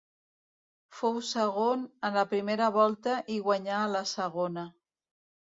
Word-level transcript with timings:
Fou 0.99 1.19
segon 1.31 1.83
a 2.09 2.11
la 2.15 2.23
primera 2.33 2.71
volta 2.79 3.15
i 3.35 3.37
guanyà 3.49 3.77
a 3.83 3.93
la 3.99 4.03
segona. 4.15 4.67